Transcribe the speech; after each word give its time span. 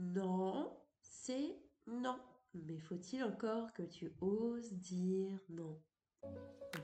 Non, 0.00 0.70
c'est 1.00 1.56
non. 1.88 2.16
Mais 2.54 2.78
faut-il 2.78 3.24
encore 3.24 3.72
que 3.72 3.82
tu 3.82 4.12
oses 4.20 4.72
dire 4.74 5.40
non? 5.48 5.76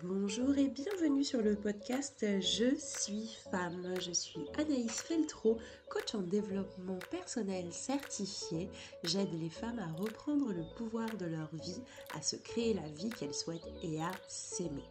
Bonjour 0.02 0.58
et 0.58 0.66
bienvenue 0.66 1.22
sur 1.22 1.40
le 1.40 1.54
podcast 1.54 2.26
Je 2.40 2.74
suis 2.74 3.28
femme. 3.52 3.94
Je 4.00 4.10
suis 4.10 4.44
Anaïs 4.58 5.00
Feltro, 5.00 5.58
coach 5.90 6.16
en 6.16 6.22
développement 6.22 6.98
personnel 7.12 7.72
certifié. 7.72 8.68
J'aide 9.04 9.32
les 9.40 9.50
femmes 9.50 9.78
à 9.78 9.92
reprendre 9.92 10.52
le 10.52 10.64
pouvoir 10.76 11.08
de 11.16 11.26
leur 11.26 11.54
vie, 11.54 11.82
à 12.16 12.20
se 12.22 12.34
créer 12.34 12.74
la 12.74 12.88
vie 12.88 13.10
qu'elles 13.10 13.34
souhaitent 13.34 13.70
et 13.84 14.02
à 14.02 14.10
s'aimer 14.26 14.90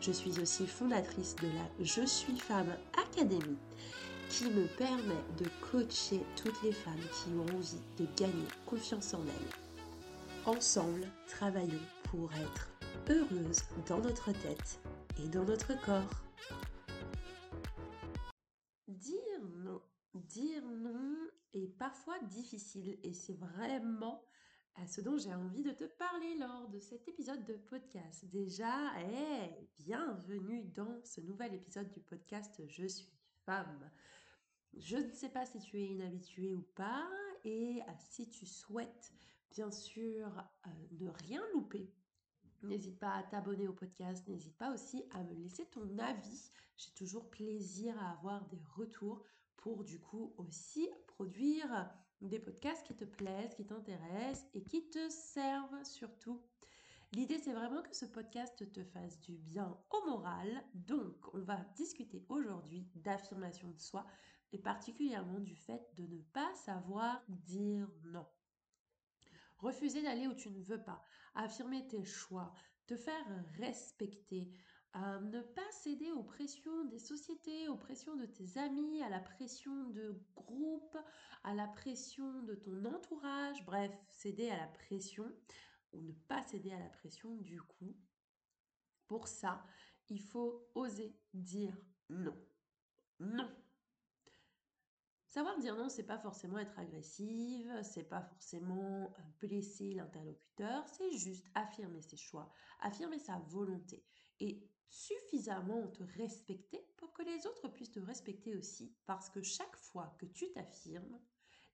Je 0.00 0.12
suis 0.12 0.38
aussi 0.40 0.66
fondatrice 0.66 1.34
de 1.36 1.48
la 1.48 1.84
Je 1.84 2.04
suis 2.06 2.38
femme 2.38 2.76
Académie 2.96 3.58
qui 4.28 4.44
me 4.44 4.66
permet 4.76 5.22
de 5.38 5.46
coacher 5.60 6.20
toutes 6.36 6.62
les 6.62 6.72
femmes 6.72 6.94
qui 6.94 7.30
ont 7.30 7.56
envie 7.56 7.80
de 7.98 8.06
gagner 8.16 8.48
confiance 8.66 9.14
en 9.14 9.22
elles. 9.22 10.46
Ensemble, 10.54 11.06
travaillons 11.28 11.80
pour 12.04 12.30
être 12.34 12.70
heureuses 13.08 13.62
dans 13.88 13.98
notre 13.98 14.32
tête 14.32 14.80
et 15.18 15.28
dans 15.28 15.44
notre 15.44 15.80
corps. 15.80 16.22
Dire 18.88 19.40
non, 19.64 19.80
dire 20.14 20.62
non 20.64 21.16
est 21.52 21.68
parfois 21.78 22.18
difficile 22.30 22.98
et 23.02 23.12
c'est 23.12 23.38
vraiment 23.38 24.22
à 24.76 24.86
ce 24.86 25.00
dont 25.00 25.16
j'ai 25.16 25.32
envie 25.34 25.62
de 25.62 25.70
te 25.70 25.84
parler 25.84 26.36
lors 26.38 26.68
de 26.68 26.78
cet 26.78 27.08
épisode 27.08 27.44
de 27.46 27.54
podcast. 27.54 28.26
Déjà, 28.26 28.92
bienvenue 29.78 30.64
dans 30.74 31.00
ce 31.02 31.22
nouvel 31.22 31.54
épisode 31.54 31.90
du 31.90 32.00
podcast 32.00 32.60
Je 32.68 32.86
suis 32.86 33.08
femme. 33.46 33.90
Je 34.76 34.98
ne 34.98 35.10
sais 35.12 35.30
pas 35.30 35.46
si 35.46 35.58
tu 35.60 35.80
es 35.80 35.86
inhabitué 35.86 36.52
ou 36.52 36.60
pas 36.74 37.08
et 37.44 37.80
euh, 37.80 37.92
si 38.10 38.28
tu 38.28 38.44
souhaites 38.44 39.14
bien 39.50 39.70
sûr 39.70 40.26
euh, 40.66 40.70
ne 41.00 41.08
rien 41.08 41.42
louper. 41.54 41.90
N'hésite 42.62 42.98
pas 42.98 43.14
à 43.14 43.22
t'abonner 43.22 43.68
au 43.68 43.72
podcast, 43.72 44.28
n'hésite 44.28 44.56
pas 44.58 44.72
aussi 44.74 45.04
à 45.12 45.22
me 45.22 45.34
laisser 45.34 45.64
ton 45.66 45.98
avis. 45.98 46.50
J'ai 46.76 46.90
toujours 46.90 47.30
plaisir 47.30 47.96
à 48.02 48.10
avoir 48.10 48.46
des 48.48 48.60
retours 48.76 49.24
pour 49.56 49.84
du 49.84 49.98
coup 49.98 50.34
aussi 50.36 50.86
produire 51.06 51.90
des 52.20 52.38
podcasts 52.38 52.86
qui 52.86 52.96
te 52.96 53.04
plaisent, 53.04 53.54
qui 53.54 53.66
t'intéressent 53.66 54.46
et 54.54 54.62
qui 54.62 54.88
te 54.88 55.08
servent 55.08 55.84
surtout. 55.84 56.42
L'idée, 57.12 57.38
c'est 57.38 57.52
vraiment 57.52 57.82
que 57.82 57.94
ce 57.94 58.04
podcast 58.04 58.72
te 58.72 58.84
fasse 58.84 59.20
du 59.20 59.36
bien 59.36 59.78
au 59.90 60.06
moral. 60.06 60.64
Donc, 60.74 61.34
on 61.34 61.40
va 61.40 61.56
discuter 61.76 62.24
aujourd'hui 62.28 62.88
d'affirmation 62.96 63.70
de 63.70 63.78
soi 63.78 64.06
et 64.52 64.58
particulièrement 64.58 65.40
du 65.40 65.54
fait 65.54 65.82
de 65.96 66.06
ne 66.06 66.20
pas 66.32 66.52
savoir 66.54 67.22
dire 67.28 67.88
non. 68.04 68.26
Refuser 69.58 70.02
d'aller 70.02 70.26
où 70.26 70.34
tu 70.34 70.50
ne 70.50 70.62
veux 70.62 70.82
pas, 70.82 71.02
affirmer 71.34 71.86
tes 71.86 72.04
choix, 72.04 72.52
te 72.86 72.96
faire 72.96 73.44
respecter, 73.58 74.50
ne 75.22 75.40
pas 75.40 75.70
céder 75.70 76.10
aux 76.12 76.22
pressions 76.22 76.84
des 76.86 76.98
sociétés, 76.98 77.68
aux 77.68 77.76
pressions 77.76 78.16
de 78.16 78.26
tes 78.26 78.58
amis, 78.58 79.02
à 79.02 79.08
la 79.08 79.20
pression 79.20 79.90
de 79.90 80.18
groupe, 80.34 80.96
à 81.44 81.54
la 81.54 81.68
pression 81.68 82.42
de 82.42 82.54
ton 82.54 82.84
entourage, 82.84 83.64
bref, 83.66 83.92
céder 84.10 84.48
à 84.48 84.56
la 84.56 84.68
pression 84.68 85.30
ou 85.92 86.00
ne 86.00 86.12
pas 86.12 86.42
céder 86.44 86.72
à 86.72 86.78
la 86.78 86.88
pression 86.88 87.34
du 87.36 87.60
coup. 87.60 87.96
Pour 89.06 89.28
ça, 89.28 89.64
il 90.08 90.20
faut 90.20 90.68
oser 90.74 91.16
dire 91.34 91.76
non. 92.08 92.36
Non. 93.20 93.50
Savoir 95.26 95.58
dire 95.58 95.76
non, 95.76 95.90
c'est 95.90 96.06
pas 96.06 96.18
forcément 96.18 96.58
être 96.58 96.78
agressive, 96.78 97.70
c'est 97.82 98.08
pas 98.08 98.22
forcément 98.22 99.12
blesser 99.40 99.92
l'interlocuteur, 99.92 100.88
c'est 100.88 101.12
juste 101.12 101.44
affirmer 101.54 102.00
ses 102.00 102.16
choix, 102.16 102.50
affirmer 102.80 103.18
sa 103.18 103.38
volonté. 103.40 104.02
Suffisamment 104.88 105.86
te 105.88 106.02
respecter 106.18 106.86
pour 106.96 107.12
que 107.12 107.22
les 107.22 107.46
autres 107.46 107.68
puissent 107.68 107.92
te 107.92 108.00
respecter 108.00 108.56
aussi. 108.56 108.94
Parce 109.06 109.28
que 109.30 109.42
chaque 109.42 109.76
fois 109.76 110.14
que 110.18 110.26
tu 110.26 110.50
t'affirmes, 110.52 111.18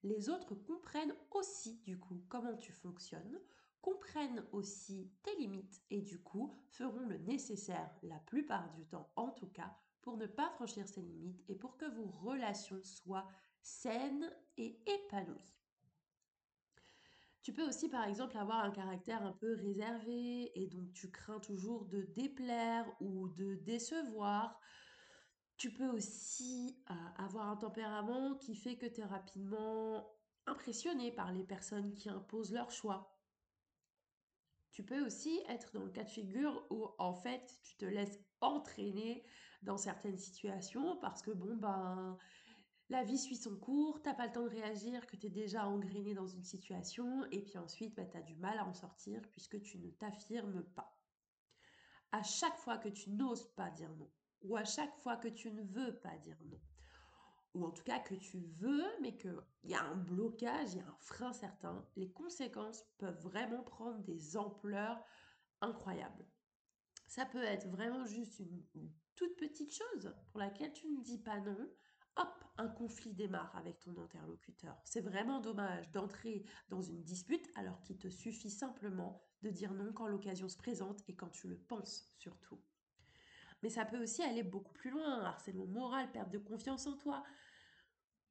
les 0.03 0.29
autres 0.29 0.55
comprennent 0.55 1.15
aussi 1.31 1.81
du 1.85 1.99
coup 1.99 2.25
comment 2.29 2.57
tu 2.57 2.73
fonctionnes, 2.73 3.41
comprennent 3.81 4.47
aussi 4.53 5.13
tes 5.23 5.37
limites 5.37 5.83
et 5.91 6.03
du 6.03 6.21
coup 6.21 6.55
feront 6.69 7.07
le 7.07 7.19
nécessaire 7.19 7.91
la 8.03 8.19
plupart 8.19 8.73
du 8.75 8.87
temps 8.87 9.13
en 9.17 9.31
tout 9.31 9.49
cas 9.49 9.77
pour 10.01 10.17
ne 10.17 10.27
pas 10.27 10.51
franchir 10.51 10.89
ces 10.89 11.03
limites 11.03 11.45
et 11.49 11.55
pour 11.55 11.77
que 11.77 11.87
vos 11.87 12.07
relations 12.07 12.83
soient 12.83 13.29
saines 13.61 14.31
et 14.57 14.81
épanouies. 14.87 15.62
Tu 17.43 17.53
peux 17.53 17.67
aussi, 17.67 17.89
par 17.89 18.05
exemple, 18.05 18.37
avoir 18.39 18.61
un 18.65 18.71
caractère 18.71 19.23
un 19.25 19.33
peu 19.33 19.55
réservé 19.57 20.53
et 20.55 20.69
donc 20.69 20.93
tu 20.93 21.11
crains 21.11 21.41
toujours 21.41 21.87
de 21.87 22.03
déplaire 22.03 22.87
ou 23.01 23.29
de 23.31 23.57
décevoir. 23.57 24.61
Tu 25.57 25.73
peux 25.73 25.89
aussi 25.89 26.81
euh, 26.91 26.95
avoir 27.17 27.49
un 27.49 27.57
tempérament 27.57 28.37
qui 28.37 28.55
fait 28.55 28.77
que 28.77 28.87
tu 28.87 29.01
es 29.01 29.05
rapidement 29.05 30.09
impressionné 30.47 31.11
par 31.11 31.33
les 31.33 31.45
personnes 31.45 31.95
qui 31.95 32.09
imposent 32.09 32.53
leur 32.53 32.71
choix. 32.71 33.19
Tu 34.71 34.85
peux 34.85 35.05
aussi 35.05 35.41
être 35.49 35.73
dans 35.73 35.85
le 35.85 35.91
cas 35.91 36.05
de 36.05 36.11
figure 36.11 36.65
où 36.71 36.89
en 36.99 37.15
fait 37.15 37.59
tu 37.63 37.77
te 37.77 37.85
laisses 37.85 38.21
entraîner 38.41 39.25
dans 39.63 39.77
certaines 39.77 40.19
situations 40.19 40.97
parce 40.97 41.23
que 41.23 41.31
bon 41.31 41.57
ben 41.57 42.17
la 42.93 43.05
vie 43.05 43.17
suit 43.17 43.37
son 43.37 43.57
cours, 43.57 44.03
t'as 44.03 44.13
pas 44.13 44.27
le 44.27 44.33
temps 44.33 44.43
de 44.43 44.51
réagir, 44.51 45.07
que 45.07 45.17
tu 45.17 45.27
es 45.29 45.31
déjà 45.31 45.67
engrainé 45.67 46.13
dans 46.13 46.27
une 46.27 46.45
situation, 46.45 47.25
et 47.31 47.41
puis 47.41 47.57
ensuite, 47.57 47.95
bah, 47.95 48.05
tu 48.05 48.19
as 48.19 48.21
du 48.21 48.37
mal 48.37 48.59
à 48.59 48.67
en 48.67 48.75
sortir 48.75 49.23
puisque 49.31 49.63
tu 49.63 49.79
ne 49.79 49.89
t'affirmes 49.89 50.63
pas. 50.63 50.95
À 52.13 52.23
chaque 52.23 52.59
fois 52.59 52.77
que 52.77 52.91
tu 52.91 53.09
n'oses 53.09 53.49
pas 53.55 53.71
dire 53.71 53.91
non, 53.97 54.11
ou 54.43 54.57
à 54.57 54.65
chaque 54.65 54.95
fois 54.99 55.17
que 55.17 55.29
tu 55.29 55.51
ne 55.51 55.63
veux 55.63 55.99
pas 56.01 56.19
dire 56.19 56.37
non, 56.45 56.61
ou 57.55 57.65
en 57.65 57.71
tout 57.71 57.83
cas 57.83 57.99
que 57.99 58.15
tu 58.15 58.41
veux, 58.59 58.91
mais 59.01 59.17
qu'il 59.17 59.43
y 59.65 59.75
a 59.75 59.83
un 59.83 59.97
blocage, 59.97 60.75
il 60.75 60.79
y 60.79 60.83
a 60.83 60.87
un 60.87 60.97
frein 60.99 61.33
certain, 61.33 61.89
les 61.97 62.13
conséquences 62.13 62.85
peuvent 62.99 63.23
vraiment 63.23 63.63
prendre 63.63 64.03
des 64.05 64.37
ampleurs 64.37 65.03
incroyables. 65.63 66.27
Ça 67.09 67.25
peut 67.25 67.43
être 67.43 67.69
vraiment 67.69 68.05
juste 68.05 68.39
une 68.39 68.93
toute 69.17 69.37
petite 69.37 69.73
chose 69.73 70.15
pour 70.31 70.41
laquelle 70.41 70.75
tu 70.75 70.91
ne 70.91 71.01
dis 71.01 71.19
pas 71.19 71.41
non, 71.41 71.71
un 72.63 72.69
conflit 72.69 73.13
démarre 73.13 73.55
avec 73.57 73.81
ton 73.81 73.97
interlocuteur. 73.99 74.81
C'est 74.85 75.01
vraiment 75.01 75.41
dommage 75.41 75.91
d'entrer 75.91 76.45
dans 76.69 76.81
une 76.81 77.03
dispute 77.03 77.49
alors 77.57 77.83
qu'il 77.83 77.99
te 77.99 78.09
suffit 78.09 78.51
simplement 78.51 79.21
de 79.43 79.51
dire 79.51 79.75
non 79.75 79.93
quand 79.93 80.07
l'occasion 80.07 80.49
se 80.49 80.57
présente 80.57 81.03
et 81.09 81.15
quand 81.15 81.29
tu 81.31 81.49
le 81.49 81.59
penses 81.59 82.09
surtout. 82.17 82.61
Mais 83.63 83.69
ça 83.69 83.85
peut 83.85 84.01
aussi 84.01 84.23
aller 84.23 84.45
beaucoup 84.45 84.73
plus 84.73 84.91
loin, 84.91 85.25
harcèlement 85.25 85.67
moral, 85.67 86.11
perte 86.13 86.31
de 86.31 86.39
confiance 86.39 86.87
en 86.87 86.97
toi. 86.97 87.25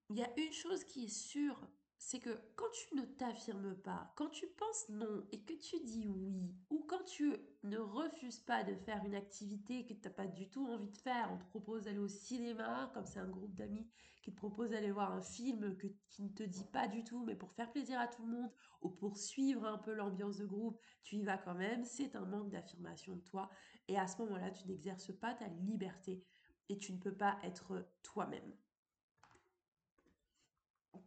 Il 0.10 0.18
y 0.18 0.24
a 0.24 0.32
une 0.38 0.54
chose 0.54 0.84
qui 0.86 1.06
est 1.06 1.16
sûre, 1.16 1.68
c'est 2.04 2.20
que 2.20 2.36
quand 2.56 2.70
tu 2.74 2.96
ne 2.96 3.06
t'affirmes 3.06 3.76
pas, 3.76 4.12
quand 4.16 4.30
tu 4.30 4.48
penses 4.48 4.90
non 4.90 5.24
et 5.32 5.40
que 5.44 5.54
tu 5.54 5.80
dis 5.82 6.08
oui, 6.08 6.52
ou 6.72 6.84
quand 6.90 7.04
tu 7.04 7.38
ne 7.64 7.78
refuses 7.78 8.40
pas 8.40 8.64
de 8.64 8.74
faire 8.74 9.06
une 9.06 9.14
activité 9.14 9.86
que 9.86 9.94
tu 9.94 10.02
n'as 10.04 10.10
pas 10.10 10.26
du 10.26 10.50
tout 10.50 10.66
envie 10.68 10.90
de 10.90 10.98
faire, 10.98 11.30
on 11.32 11.38
te 11.38 11.46
propose 11.46 11.84
d'aller 11.84 12.00
au 12.00 12.08
cinéma, 12.08 12.90
comme 12.96 13.06
c'est 13.06 13.20
un 13.20 13.30
groupe 13.30 13.54
d'amis 13.54 13.88
qui 14.24 14.32
te 14.32 14.38
propose 14.38 14.72
d'aller 14.72 14.92
voir 14.92 15.14
un 15.14 15.22
film 15.22 15.78
que, 15.78 15.88
qui 16.10 16.24
ne 16.24 16.30
te 16.30 16.42
dit 16.42 16.66
pas 16.66 16.88
du 16.88 17.04
tout, 17.04 17.24
mais 17.24 17.36
pour 17.36 17.54
faire 17.54 17.72
plaisir 17.72 18.00
à 18.00 18.08
tout 18.08 18.26
le 18.26 18.32
monde, 18.32 18.52
ou 18.82 18.90
pour 18.90 19.16
suivre 19.16 19.68
un 19.68 19.78
peu 19.78 19.94
l'ambiance 19.94 20.38
de 20.38 20.46
groupe, 20.48 20.82
tu 21.04 21.18
y 21.18 21.24
vas 21.24 21.38
quand 21.38 21.56
même, 21.56 21.86
c'est 21.86 22.16
un 22.16 22.26
manque 22.26 22.50
d'affirmation 22.50 23.16
de 23.16 23.22
toi, 23.22 23.48
et 23.88 23.98
à 24.00 24.08
ce 24.08 24.18
moment-là, 24.24 24.50
tu 24.50 24.68
n'exerces 24.68 25.14
pas 25.14 25.36
ta 25.36 25.48
liberté, 25.48 26.26
et 26.68 26.80
tu 26.80 26.94
ne 26.94 27.00
peux 27.00 27.16
pas 27.16 27.38
être 27.44 27.88
toi-même 28.02 28.56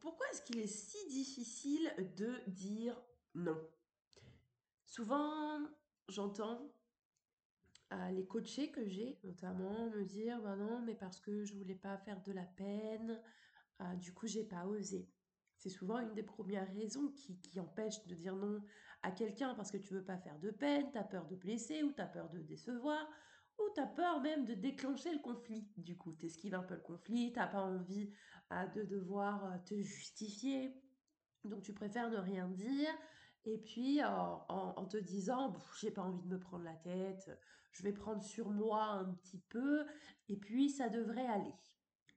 pourquoi 0.00 0.26
est-ce 0.30 0.42
qu'il 0.42 0.58
est 0.58 0.66
si 0.66 1.06
difficile 1.08 1.92
de 2.16 2.40
dire 2.48 3.00
non? 3.34 3.58
Souvent, 4.84 5.60
j'entends 6.08 6.72
euh, 7.92 8.10
les 8.10 8.26
coachés 8.26 8.70
que 8.70 8.86
j'ai 8.86 9.18
notamment 9.24 9.90
me 9.90 10.04
dire 10.04 10.40
bah 10.40 10.56
non 10.56 10.80
mais 10.82 10.94
parce 10.94 11.20
que 11.20 11.44
je 11.44 11.54
voulais 11.54 11.74
pas 11.74 11.98
faire 11.98 12.22
de 12.22 12.32
la 12.32 12.44
peine 12.44 13.20
euh, 13.82 13.94
du 13.96 14.12
coup 14.12 14.26
j'ai 14.26 14.44
pas 14.44 14.66
osé. 14.66 15.08
C'est 15.58 15.70
souvent 15.70 15.98
une 15.98 16.14
des 16.14 16.22
premières 16.22 16.68
raisons 16.74 17.08
qui, 17.08 17.58
empêche 17.60 18.04
de 18.06 18.14
dire 18.14 18.36
non 18.36 18.62
à 19.02 19.10
quelqu'un 19.10 19.54
parce 19.54 19.70
que 19.70 19.76
tu 19.76 19.94
veux 19.94 20.04
pas 20.04 20.18
faire 20.18 20.38
de 20.38 20.50
peine, 20.50 20.90
tu 20.92 20.98
as 20.98 21.04
peur 21.04 21.26
de 21.26 21.36
blesser 21.36 21.82
ou 21.82 21.92
tu 21.92 22.00
as 22.00 22.06
peur 22.06 22.28
de 22.30 22.40
décevoir 22.40 23.06
ou 23.58 23.62
tu 23.74 23.80
as 23.80 23.86
peur 23.86 24.20
même 24.20 24.44
de 24.44 24.54
déclencher 24.54 25.12
le 25.12 25.20
conflit. 25.20 25.68
Du 25.76 25.96
coup, 25.96 26.14
tu 26.14 26.26
esquives 26.26 26.54
un 26.54 26.62
peu 26.62 26.74
le 26.74 26.80
conflit, 26.80 27.32
tu 27.32 27.34
pas 27.38 27.62
envie 27.62 28.12
euh, 28.52 28.66
de 28.68 28.82
devoir 28.84 29.44
euh, 29.44 29.58
te 29.64 29.74
justifier. 29.80 30.74
Donc 31.44 31.62
tu 31.62 31.72
préfères 31.72 32.10
ne 32.10 32.16
rien 32.16 32.48
dire 32.48 32.90
et 33.44 33.58
puis 33.58 34.02
en, 34.02 34.86
te 34.86 34.96
disant, 34.96 35.52
j'ai 35.78 35.90
pas 35.90 36.02
envie 36.02 36.22
de 36.22 36.28
me 36.28 36.38
prendre 36.38 36.64
la 36.64 36.76
tête, 36.76 37.30
je 37.72 37.82
vais 37.82 37.92
prendre 37.92 38.22
sur 38.22 38.48
moi 38.48 38.84
un 38.84 39.12
petit 39.12 39.38
peu 39.50 39.84
et 40.28 40.36
puis 40.36 40.70
ça 40.70 40.88
devrait 40.88 41.26
aller. 41.26 41.54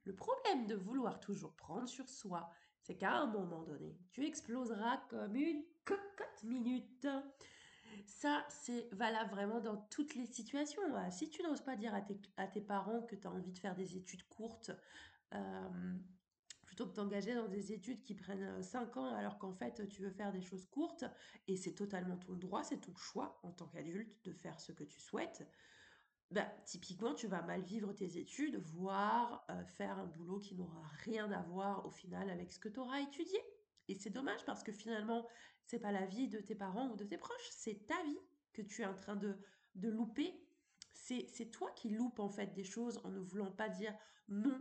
Le 0.04 0.14
problème 0.14 0.66
de 0.66 0.74
vouloir 0.74 1.20
toujours 1.20 1.54
prendre 1.54 1.86
sur 1.86 2.08
soi, 2.08 2.48
c'est 2.80 2.96
qu'à 2.96 3.12
un 3.12 3.26
moment 3.26 3.62
donné, 3.64 3.98
tu 4.10 4.24
exploseras 4.24 5.02
comme 5.10 5.36
une 5.36 5.62
cocotte 5.84 6.44
minute. 6.44 7.06
Ça, 8.06 8.44
c'est 8.48 8.88
valable 8.92 9.30
vraiment 9.30 9.60
dans 9.60 9.76
toutes 9.76 10.14
les 10.14 10.26
situations. 10.26 10.82
Si 11.10 11.30
tu 11.30 11.42
n'oses 11.42 11.60
pas 11.60 11.76
dire 11.76 11.94
à 11.94 12.46
tes, 12.46 12.60
parents 12.60 13.02
que 13.02 13.16
tu 13.16 13.26
as 13.26 13.30
envie 13.30 13.52
de 13.52 13.58
faire 13.58 13.74
des 13.74 13.96
études 13.96 14.26
courtes, 14.28 14.70
plutôt 16.64 16.86
que 16.86 16.94
t'engager 16.94 17.34
dans 17.34 17.48
des 17.48 17.72
études 17.72 18.02
qui 18.02 18.14
prennent 18.14 18.62
5 18.62 18.96
ans 18.96 19.14
alors 19.14 19.38
qu'en 19.38 19.52
fait 19.52 19.86
tu 19.88 20.02
veux 20.02 20.10
faire 20.10 20.32
des 20.32 20.42
choses 20.42 20.66
courtes, 20.66 21.04
et 21.46 21.56
c'est 21.56 21.74
totalement 21.74 22.16
ton 22.16 22.34
droit, 22.34 22.62
c'est 22.62 22.80
ton 22.80 22.94
choix 22.94 23.38
en 23.42 23.52
tant 23.52 23.66
qu'adulte 23.66 24.24
de 24.24 24.32
faire 24.32 24.60
ce 24.60 24.72
que 24.72 24.84
tu 24.84 25.00
souhaites, 25.00 25.46
bah, 26.30 26.46
typiquement, 26.66 27.14
tu 27.14 27.26
vas 27.26 27.40
mal 27.40 27.62
vivre 27.62 27.92
tes 27.94 28.18
études, 28.18 28.56
voire 28.56 29.46
faire 29.64 29.98
un 29.98 30.04
boulot 30.04 30.38
qui 30.38 30.54
n'aura 30.54 30.86
rien 31.04 31.30
à 31.32 31.42
voir 31.42 31.86
au 31.86 31.90
final 31.90 32.28
avec 32.28 32.52
ce 32.52 32.58
que 32.58 32.68
tu 32.68 32.80
auras 32.80 33.00
étudié. 33.00 33.38
Et 33.88 33.94
c'est 33.94 34.10
dommage 34.10 34.44
parce 34.44 34.62
que 34.62 34.70
finalement, 34.70 35.26
c'est 35.68 35.78
pas 35.78 35.92
la 35.92 36.06
vie 36.06 36.28
de 36.28 36.40
tes 36.40 36.54
parents 36.54 36.90
ou 36.90 36.96
de 36.96 37.04
tes 37.04 37.18
proches, 37.18 37.50
c'est 37.50 37.86
ta 37.86 38.02
vie 38.04 38.18
que 38.54 38.62
tu 38.62 38.82
es 38.82 38.86
en 38.86 38.94
train 38.94 39.16
de, 39.16 39.36
de 39.74 39.88
louper. 39.88 40.34
C'est 40.94 41.50
toi 41.50 41.70
qui 41.72 41.88
loupes 41.88 42.20
en 42.20 42.28
fait 42.28 42.52
des 42.52 42.64
choses 42.64 43.00
en 43.04 43.10
ne 43.10 43.20
voulant 43.20 43.52
pas 43.52 43.68
dire 43.68 43.94
non. 44.28 44.60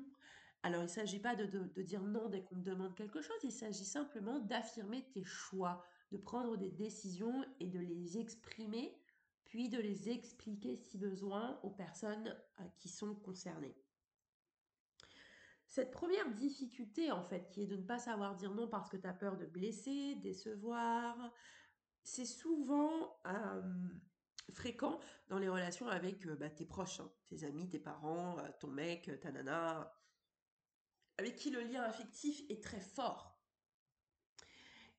Alors 0.63 0.81
il 0.81 0.85
ne 0.85 0.91
s'agit 0.91 1.19
pas 1.19 1.35
de, 1.35 1.45
de 1.45 1.81
dire 1.81 2.03
non 2.03 2.29
dès 2.29 2.43
qu'on 2.43 2.55
te 2.55 2.69
demande 2.69 2.95
quelque 2.95 3.21
chose, 3.21 3.37
il 3.43 3.51
s'agit 3.51 3.85
simplement 3.85 4.39
d'affirmer 4.39 5.09
tes 5.13 5.23
choix, 5.23 5.83
de 6.11 6.17
prendre 6.17 6.55
des 6.55 6.71
décisions 6.71 7.43
et 7.59 7.67
de 7.67 7.79
les 7.79 8.17
exprimer 8.17 8.97
puis 9.47 9.69
de 9.69 9.79
les 9.79 10.09
expliquer 10.09 10.75
si 10.75 10.97
besoin 10.97 11.57
aux 11.63 11.69
personnes 11.69 12.35
euh, 12.59 12.63
qui 12.77 12.89
sont 12.89 13.15
concernées. 13.15 13.75
Cette 15.67 15.91
première 15.91 16.29
difficulté, 16.33 17.11
en 17.11 17.21
fait, 17.21 17.49
qui 17.49 17.63
est 17.63 17.67
de 17.67 17.75
ne 17.75 17.83
pas 17.83 17.99
savoir 17.99 18.35
dire 18.35 18.53
non 18.53 18.67
parce 18.67 18.89
que 18.89 18.97
tu 18.97 19.07
as 19.07 19.13
peur 19.13 19.37
de 19.37 19.45
blesser, 19.45 20.15
décevoir, 20.15 21.15
c'est 22.03 22.25
souvent 22.25 23.19
fréquent 24.53 24.99
dans 25.27 25.39
les 25.39 25.49
relations 25.49 25.87
avec 25.87 26.25
bah, 26.25 26.49
tes 26.49 26.65
proches, 26.65 27.01
hein, 27.01 27.11
tes 27.27 27.43
amis, 27.43 27.69
tes 27.69 27.79
parents, 27.79 28.37
ton 28.59 28.69
mec, 28.69 29.11
ta 29.19 29.31
nana, 29.31 29.93
avec 31.17 31.35
qui 31.35 31.49
le 31.49 31.61
lien 31.61 31.83
affectif 31.83 32.41
est 32.49 32.63
très 32.63 32.79
fort. 32.79 33.37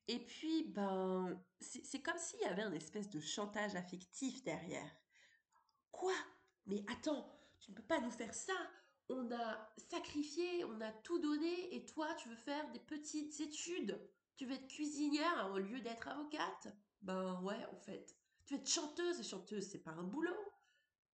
Et 0.07 0.19
puis, 0.25 0.71
ben, 0.71 1.43
c'est 1.61 2.01
comme 2.01 2.17
s'il 2.17 2.41
y 2.41 2.45
avait 2.45 2.63
un 2.63 2.73
espèce 2.73 3.09
de 3.09 3.19
chantage 3.19 3.75
affectif 3.75 4.43
derrière. 4.43 4.91
Quoi? 5.91 6.15
Mais 6.65 6.83
attends, 6.91 7.31
tu 7.59 7.71
ne 7.71 7.75
peux 7.75 7.83
pas 7.83 8.01
nous 8.01 8.11
faire 8.11 8.33
ça? 8.33 8.53
On 9.09 9.31
a 9.31 9.73
sacrifié, 9.77 10.63
on 10.65 10.79
a 10.81 10.91
tout 10.91 11.19
donné, 11.19 11.75
et 11.75 11.85
toi, 11.85 12.13
tu 12.15 12.29
veux 12.29 12.35
faire 12.35 12.71
des 12.71 12.79
petites 12.79 13.39
études. 13.39 13.99
Tu 14.37 14.45
veux 14.45 14.53
être 14.53 14.67
cuisinière 14.67 15.51
au 15.53 15.57
lieu 15.57 15.81
d'être 15.81 16.07
avocate 16.07 16.67
Ben 17.01 17.41
ouais, 17.41 17.65
en 17.73 17.77
fait. 17.77 18.15
Tu 18.45 18.53
veux 18.53 18.59
être 18.59 18.69
chanteuse, 18.69 19.19
et 19.19 19.23
chanteuse, 19.23 19.67
c'est 19.67 19.83
pas 19.83 19.91
un 19.91 20.03
boulot. 20.03 20.37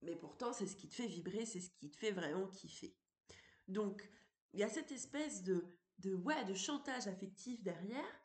Mais 0.01 0.17
pourtant, 0.17 0.53
c'est 0.53 0.67
ce 0.67 0.77
qui 0.77 0.89
te 0.89 0.95
fait 0.95 1.07
vibrer, 1.07 1.45
c'est 1.45 1.61
ce 1.61 1.71
qui 1.71 1.91
te 1.91 1.97
fait 1.97 2.13
vraiment 2.13 2.49
kiffer. 2.49 2.97
Donc, 3.69 4.11
il 4.53 4.61
y 4.61 4.65
a 4.65 4.69
cette 4.69 4.91
espèce 4.91 5.43
de, 5.43 5.65
de, 5.99 6.15
ouais, 6.15 6.45
de 6.45 6.55
chantage 6.55 7.07
affectif 7.07 7.63
derrière 7.63 8.23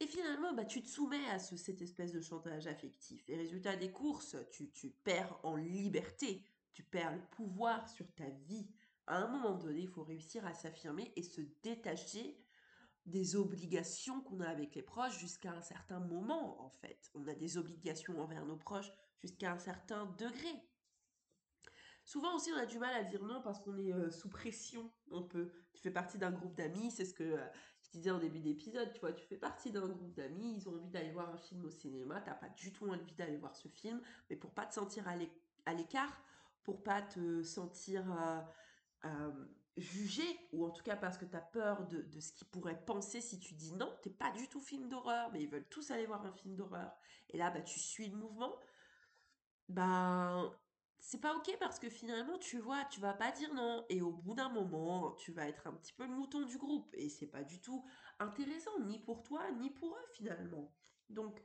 et 0.00 0.06
finalement, 0.06 0.52
bah, 0.52 0.64
tu 0.64 0.82
te 0.82 0.88
soumets 0.88 1.28
à 1.30 1.38
cette 1.38 1.80
espèce 1.80 2.12
de 2.12 2.20
chantage 2.20 2.66
affectif. 2.66 3.28
Et 3.28 3.36
résultat 3.36 3.76
des 3.76 3.92
courses, 3.92 4.36
tu, 4.50 4.70
tu 4.70 4.90
perds 4.90 5.38
en 5.44 5.56
liberté, 5.56 6.44
tu 6.74 6.82
perds 6.82 7.14
le 7.14 7.22
pouvoir 7.30 7.88
sur 7.88 8.12
ta 8.14 8.28
vie. 8.46 8.68
À 9.06 9.16
un 9.16 9.28
moment 9.28 9.54
donné, 9.54 9.80
il 9.82 9.88
faut 9.88 10.02
réussir 10.02 10.46
à 10.46 10.54
s'affirmer 10.54 11.12
et 11.16 11.22
se 11.22 11.40
détacher 11.62 12.38
des 13.06 13.36
obligations 13.36 14.20
qu'on 14.22 14.40
a 14.40 14.48
avec 14.48 14.74
les 14.74 14.82
proches 14.82 15.18
jusqu'à 15.18 15.52
un 15.52 15.62
certain 15.62 16.00
moment, 16.00 16.62
en 16.62 16.70
fait. 16.70 17.10
On 17.14 17.26
a 17.26 17.34
des 17.34 17.58
obligations 17.58 18.20
envers 18.20 18.44
nos 18.44 18.56
proches 18.56 18.90
jusqu'à 19.20 19.52
un 19.52 19.58
certain 19.58 20.06
degré. 20.18 20.52
Souvent 22.04 22.36
aussi, 22.36 22.50
on 22.52 22.58
a 22.58 22.66
du 22.66 22.78
mal 22.78 22.94
à 22.94 23.04
dire 23.04 23.22
non 23.24 23.40
parce 23.42 23.60
qu'on 23.60 23.78
est 23.78 23.92
euh, 23.92 24.10
sous 24.10 24.28
pression. 24.28 24.90
On 25.10 25.22
peut. 25.22 25.50
Tu 25.72 25.82
fais 25.82 25.90
partie 25.90 26.18
d'un 26.18 26.32
groupe 26.32 26.54
d'amis, 26.54 26.90
c'est 26.90 27.06
ce 27.06 27.14
que 27.14 27.24
euh, 27.24 27.46
disais 27.94 28.10
en 28.10 28.18
début 28.18 28.40
d'épisode, 28.40 28.92
tu 28.92 29.00
vois, 29.00 29.12
tu 29.12 29.24
fais 29.24 29.36
partie 29.36 29.70
d'un 29.70 29.88
groupe 29.88 30.14
d'amis, 30.14 30.56
ils 30.56 30.68
ont 30.68 30.74
envie 30.74 30.90
d'aller 30.90 31.12
voir 31.12 31.30
un 31.30 31.38
film 31.38 31.64
au 31.64 31.70
cinéma, 31.70 32.20
t'as 32.20 32.34
pas 32.34 32.48
du 32.48 32.72
tout 32.72 32.88
envie 32.88 33.14
d'aller 33.14 33.36
voir 33.36 33.54
ce 33.54 33.68
film, 33.68 34.00
mais 34.28 34.36
pour 34.36 34.50
pas 34.52 34.66
te 34.66 34.74
sentir 34.74 35.06
à 35.08 35.74
l'écart, 35.74 36.20
pour 36.64 36.82
pas 36.82 37.02
te 37.02 37.42
sentir 37.42 38.10
euh, 38.12 38.40
euh, 39.04 39.46
jugé, 39.76 40.24
ou 40.52 40.66
en 40.66 40.70
tout 40.70 40.82
cas 40.82 40.96
parce 40.96 41.18
que 41.18 41.24
tu 41.24 41.36
as 41.36 41.40
peur 41.40 41.86
de, 41.86 42.20
ce 42.20 42.32
qu'ils 42.32 42.48
pourraient 42.48 42.84
penser 42.84 43.20
si 43.20 43.38
tu 43.38 43.54
dis 43.54 43.74
non, 43.74 43.92
t'es 44.02 44.10
pas 44.10 44.32
du 44.32 44.48
tout 44.48 44.60
film 44.60 44.88
d'horreur, 44.88 45.30
mais 45.32 45.42
ils 45.42 45.48
veulent 45.48 45.68
tous 45.68 45.90
aller 45.90 46.06
voir 46.06 46.24
un 46.24 46.32
film 46.32 46.56
d'horreur, 46.56 46.92
et 47.30 47.38
là, 47.38 47.50
bah, 47.50 47.62
tu 47.62 47.78
suis 47.78 48.08
le 48.08 48.16
mouvement, 48.16 48.56
ben, 49.68 50.52
c'est 51.00 51.20
pas 51.20 51.36
ok 51.36 51.56
parce 51.60 51.78
que 51.78 51.90
finalement, 51.90 52.38
tu 52.38 52.58
vois, 52.58 52.84
tu 52.86 52.98
vas 53.00 53.12
pas 53.12 53.30
dire 53.30 53.52
non. 53.52 53.84
Et 53.90 54.00
au 54.00 54.10
bout 54.10 54.34
d'un 54.34 54.48
moment, 54.48 55.12
tu 55.12 55.32
vas 55.32 55.46
être 55.46 55.66
un 55.66 55.72
petit 55.74 55.92
peu 55.92 56.06
le 56.06 56.14
mouton 56.14 56.42
du 56.42 56.56
groupe. 56.56 56.88
Et 56.94 57.10
c'est 57.10 57.26
pas 57.26 57.42
du 57.44 57.60
tout 57.60 57.84
intéressant, 58.18 58.80
ni 58.80 58.98
pour 58.98 59.22
toi, 59.22 59.50
ni 59.52 59.70
pour 59.70 59.94
eux 59.94 60.06
finalement. 60.14 60.72
Donc, 61.10 61.42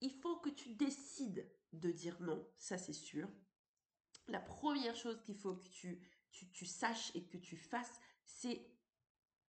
il 0.00 0.12
faut 0.12 0.36
que 0.36 0.50
tu 0.50 0.74
décides 0.74 1.50
de 1.72 1.90
dire 1.90 2.20
non, 2.20 2.46
ça 2.56 2.78
c'est 2.78 2.92
sûr. 2.92 3.28
La 4.28 4.40
première 4.40 4.96
chose 4.96 5.20
qu'il 5.22 5.36
faut 5.36 5.54
que 5.54 5.68
tu, 5.68 6.00
tu, 6.30 6.50
tu, 6.50 6.66
saches 6.66 7.14
et 7.14 7.24
que 7.24 7.36
tu 7.36 7.56
fasses, 7.56 8.00
c'est 8.24 8.66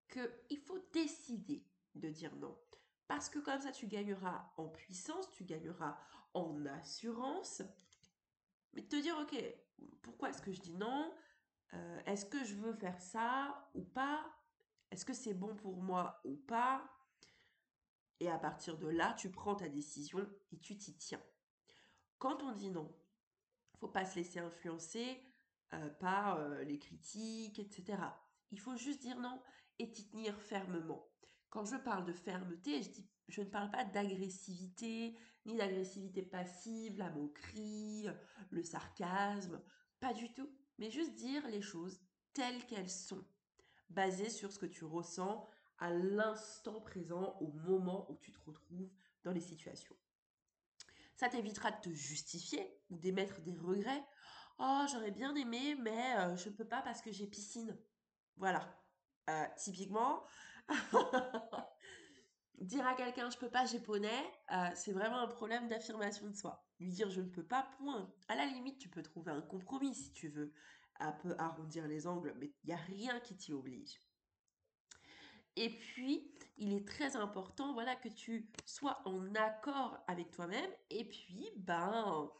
qu'il 0.08 0.58
faut 0.58 0.78
décider 0.92 1.64
de 1.94 2.08
dire 2.08 2.34
non. 2.36 2.58
Parce 3.06 3.28
que 3.28 3.38
comme 3.38 3.60
ça, 3.60 3.72
tu 3.72 3.86
gagneras 3.86 4.50
en 4.56 4.68
puissance, 4.68 5.30
tu 5.30 5.44
gagneras 5.44 5.98
en 6.34 6.64
assurance, 6.66 7.62
mais 8.72 8.82
te 8.82 8.96
dire, 8.96 9.16
ok, 9.18 9.36
pourquoi 10.02 10.30
est-ce 10.30 10.42
que 10.42 10.52
je 10.52 10.60
dis 10.60 10.72
non? 10.72 11.14
Euh, 11.74 12.00
Est-ce 12.06 12.24
que 12.26 12.42
je 12.44 12.54
veux 12.54 12.72
faire 12.72 13.00
ça 13.00 13.70
ou 13.74 13.82
pas? 13.82 14.24
Est-ce 14.90 15.04
que 15.04 15.14
c'est 15.14 15.34
bon 15.34 15.54
pour 15.56 15.82
moi 15.82 16.20
ou 16.24 16.36
pas? 16.36 16.84
Et 18.20 18.30
à 18.30 18.38
partir 18.38 18.78
de 18.78 18.88
là, 18.88 19.14
tu 19.14 19.30
prends 19.30 19.56
ta 19.56 19.68
décision 19.68 20.26
et 20.52 20.58
tu 20.58 20.76
t'y 20.76 20.96
tiens. 20.96 21.22
Quand 22.18 22.42
on 22.42 22.52
dit 22.52 22.70
non, 22.70 22.94
faut 23.82 23.88
pas 23.88 24.04
se 24.04 24.14
laisser 24.14 24.38
influencer 24.38 25.20
euh, 25.74 25.88
par 25.98 26.36
euh, 26.36 26.62
les 26.62 26.78
critiques, 26.78 27.58
etc. 27.58 27.98
Il 28.52 28.60
faut 28.60 28.76
juste 28.76 29.02
dire 29.02 29.18
non 29.18 29.42
et 29.80 29.90
t'y 29.90 30.08
tenir 30.08 30.40
fermement. 30.40 31.04
Quand 31.50 31.64
je 31.64 31.74
parle 31.74 32.04
de 32.04 32.12
fermeté, 32.12 32.80
je, 33.26 33.40
ne 33.40 33.46
parle 33.46 33.72
pas 33.72 33.84
d'agressivité, 33.84 35.18
ni 35.46 35.56
d'agressivité 35.56 36.22
passive, 36.22 36.96
la 36.96 37.10
moquerie, 37.10 38.06
le 38.50 38.62
sarcasme, 38.62 39.60
pas 39.98 40.14
du 40.14 40.32
tout, 40.32 40.48
mais 40.78 40.88
juste 40.88 41.16
dire 41.16 41.44
les 41.48 41.60
choses 41.60 42.00
telles 42.34 42.64
qu'elles 42.66 42.88
sont, 42.88 43.26
basées 43.90 44.30
sur 44.30 44.52
ce 44.52 44.60
que 44.60 44.66
tu 44.66 44.84
ressens 44.84 45.44
à 45.78 45.90
l'instant 45.90 46.80
présent, 46.80 47.36
au 47.40 47.48
moment 47.48 48.08
où 48.12 48.16
tu 48.18 48.30
te 48.30 48.38
retrouves 48.46 48.92
dans 49.24 49.32
les 49.32 49.40
situations. 49.40 49.96
Ça 51.22 51.28
t'évitera 51.28 51.70
de 51.70 51.80
te 51.80 51.90
justifier 51.90 52.76
ou 52.90 52.98
d'émettre 52.98 53.40
des 53.42 53.54
regrets. 53.54 54.04
Oh, 54.58 54.84
j'aurais 54.90 55.12
bien 55.12 55.32
aimé, 55.36 55.76
mais 55.78 56.16
euh, 56.18 56.34
je 56.34 56.48
ne 56.48 56.54
peux 56.54 56.66
pas 56.66 56.82
parce 56.82 57.00
que 57.00 57.12
j'ai 57.12 57.28
piscine. 57.28 57.78
Voilà. 58.38 58.76
Euh, 59.30 59.44
typiquement, 59.56 60.24
dire 62.58 62.84
à 62.84 62.94
quelqu'un 62.96 63.30
je 63.30 63.38
peux 63.38 63.50
pas, 63.50 63.64
j'ai 63.66 63.78
poney, 63.78 64.10
euh, 64.50 64.70
c'est 64.74 64.90
vraiment 64.90 65.20
un 65.20 65.28
problème 65.28 65.68
d'affirmation 65.68 66.26
de 66.28 66.34
soi. 66.34 66.66
Lui 66.80 66.90
dire 66.90 67.08
je 67.08 67.20
ne 67.20 67.28
peux 67.28 67.46
pas, 67.46 67.70
point. 67.78 68.12
À 68.26 68.34
la 68.34 68.46
limite, 68.46 68.80
tu 68.80 68.88
peux 68.88 69.04
trouver 69.04 69.30
un 69.30 69.42
compromis 69.42 69.94
si 69.94 70.12
tu 70.12 70.28
veux, 70.28 70.52
un 70.98 71.12
peu 71.12 71.36
arrondir 71.38 71.86
les 71.86 72.08
angles, 72.08 72.34
mais 72.36 72.52
il 72.64 72.66
n'y 72.66 72.72
a 72.72 72.78
rien 72.78 73.20
qui 73.20 73.36
t'y 73.36 73.52
oblige. 73.52 74.00
Et 75.56 75.70
puis, 75.70 76.30
il 76.56 76.74
est 76.74 76.86
très 76.86 77.16
important, 77.16 77.72
voilà, 77.72 77.96
que 77.96 78.08
tu 78.08 78.48
sois 78.64 79.00
en 79.04 79.34
accord 79.34 79.98
avec 80.06 80.30
toi-même. 80.30 80.70
Et 80.90 81.04
puis, 81.04 81.50
ben, 81.56 82.30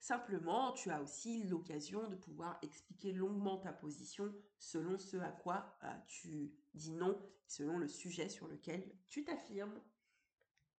Simplement, 0.00 0.72
tu 0.72 0.90
as 0.90 1.02
aussi 1.02 1.42
l'occasion 1.44 2.08
de 2.08 2.16
pouvoir 2.16 2.58
expliquer 2.62 3.12
longuement 3.12 3.58
ta 3.58 3.70
position 3.70 4.34
selon 4.58 4.98
ce 4.98 5.18
à 5.18 5.30
quoi 5.30 5.76
euh, 5.84 5.92
tu 6.06 6.54
dis 6.72 6.92
non, 6.92 7.20
selon 7.46 7.76
le 7.76 7.86
sujet 7.86 8.30
sur 8.30 8.48
lequel 8.48 8.90
tu 9.08 9.24
t'affirmes. 9.24 9.78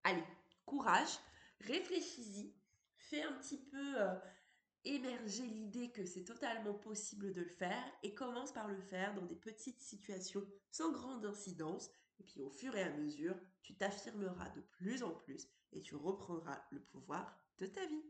Allez, 0.04 0.24
courage, 0.66 1.20
réfléchis-y, 1.60 2.52
fais 2.96 3.22
un 3.22 3.34
petit 3.34 3.60
peu 3.60 4.02
euh, 4.02 4.16
émerger 4.86 5.44
l'idée 5.44 5.92
que 5.92 6.06
c'est 6.06 6.24
totalement 6.24 6.74
possible 6.74 7.34
de 7.34 7.42
le 7.42 7.50
faire 7.50 7.84
et 8.04 8.14
commence 8.14 8.52
par 8.52 8.68
le 8.68 8.80
faire 8.80 9.14
dans 9.16 9.26
des 9.26 9.36
petites 9.36 9.82
situations 9.82 10.46
sans 10.72 10.92
grande 10.92 11.26
incidence. 11.26 11.90
Et 12.20 12.24
puis 12.24 12.42
au 12.42 12.50
fur 12.50 12.76
et 12.76 12.84
à 12.84 12.92
mesure, 12.98 13.36
tu 13.62 13.76
t'affirmeras 13.76 14.50
de 14.50 14.62
plus 14.62 15.04
en 15.04 15.12
plus 15.12 15.48
et 15.74 15.82
tu 15.82 15.96
reprendras 15.96 16.62
le 16.72 16.80
pouvoir 16.80 17.38
de 17.60 17.66
ta 17.66 17.86
vie. 17.86 18.04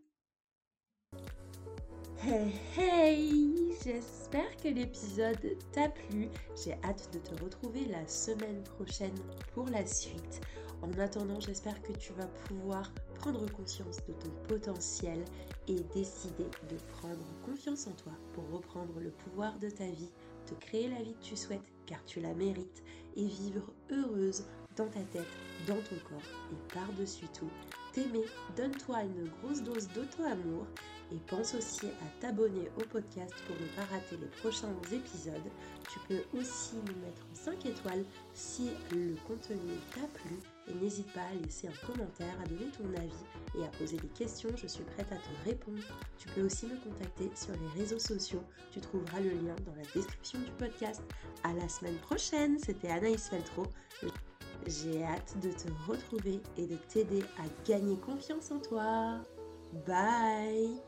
Hey 2.24 2.54
hey 2.78 3.62
J'espère 3.84 4.56
que 4.58 4.68
l'épisode 4.68 5.58
t'a 5.72 5.90
plu. 5.90 6.30
J'ai 6.64 6.74
hâte 6.84 7.10
de 7.14 7.20
te 7.20 7.44
retrouver 7.44 7.86
la 7.86 8.08
semaine 8.08 8.64
prochaine 8.64 9.18
pour 9.54 9.68
la 9.70 9.86
suite. 9.88 10.42
En 10.84 10.92
attendant, 11.00 11.40
j'espère 11.40 11.82
que 11.82 11.94
tu 11.94 12.14
vas 12.14 12.28
pouvoir 12.48 12.92
prendre 13.22 13.46
conscience 13.52 13.98
de 14.08 14.14
ton 14.14 14.32
potentiel 14.48 15.24
et 15.68 15.80
décider 15.94 16.50
de 16.70 16.76
prendre 16.98 17.24
confiance 17.46 17.86
en 17.86 17.92
toi 17.92 18.14
pour 18.34 18.50
reprendre 18.50 19.00
le 19.00 19.12
pouvoir 19.12 19.60
de 19.60 19.70
ta 19.70 19.86
vie, 19.86 20.10
te 20.48 20.56
créer 20.56 20.90
la 20.90 21.04
vie 21.04 21.14
que 21.14 21.26
tu 21.26 21.36
souhaites 21.36 21.62
car 21.86 22.04
tu 22.06 22.20
la 22.20 22.34
mérites 22.34 22.84
et 23.16 23.26
vivre 23.26 23.72
heureuse 23.92 24.44
dans 24.76 24.88
ta 24.88 25.02
tête, 25.02 25.28
dans 25.68 25.76
ton 25.76 25.98
corps 26.10 26.32
et 26.52 26.74
par-dessus 26.74 27.28
tout, 27.38 27.50
t'aimer, 27.94 28.26
donne-toi 28.56 29.04
une 29.04 29.30
grosse 29.30 29.62
dose 29.62 29.88
d'auto-amour 29.90 30.66
et 31.12 31.20
pense 31.28 31.54
aussi 31.54 31.86
à 31.86 32.22
t'abonner 32.22 32.72
au 32.78 32.86
podcast 32.86 33.34
pour 33.46 33.56
ne 33.56 33.68
pas 33.76 33.86
rater 33.94 34.18
les 34.18 34.30
prochains 34.42 34.74
épisodes. 34.92 35.52
Tu 35.92 36.00
peux 36.08 36.40
aussi 36.40 36.78
nous 36.88 37.06
mettre 37.06 37.28
5 37.34 37.68
étoiles 37.68 38.06
si 38.34 38.72
le 38.92 39.16
contenu 39.28 39.78
t'a 39.94 40.08
plu 40.08 40.40
et 40.68 40.74
n'hésite 40.76 41.12
pas 41.14 41.22
à 41.22 41.34
laisser 41.44 41.68
un 41.68 41.88
commentaire, 41.88 42.36
à 42.44 42.48
donner 42.48 42.70
ton 42.72 42.86
avis 43.00 43.58
et 43.58 43.64
à 43.64 43.68
poser 43.70 43.98
des 43.98 44.08
questions, 44.10 44.50
je 44.56 44.68
suis 44.68 44.84
prête 44.84 45.12
à 45.12 45.16
te 45.16 45.50
répondre. 45.50 45.82
Tu 46.18 46.28
peux 46.30 46.44
aussi 46.44 46.68
me 46.68 46.78
contacter 46.78 47.30
sur 47.36 47.54
les 47.54 47.82
réseaux 47.82 48.00
sociaux, 48.00 48.44
tu 48.72 48.80
trouveras 48.80 49.20
le 49.20 49.32
lien 49.32 49.56
dans 49.66 49.76
la 49.76 49.84
description 49.94 50.40
du 50.40 50.52
podcast. 50.52 51.02
À 51.44 51.54
la 51.54 51.68
semaine 51.68 51.98
prochaine, 51.98 52.58
c'était 52.60 52.90
Anaïs 52.90 53.30
Feltro. 53.30 53.66
J'ai 54.68 55.04
hâte 55.04 55.36
de 55.42 55.52
te 55.52 55.68
retrouver 55.88 56.40
et 56.58 56.68
de 56.68 56.76
t'aider 56.76 57.24
à 57.40 57.68
gagner 57.68 57.98
confiance 57.98 58.52
en 58.52 58.60
toi. 58.60 59.22
Bye 59.88 60.82